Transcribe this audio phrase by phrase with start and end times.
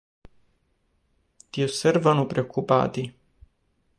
[1.51, 3.15] Ti osservano preoccupati.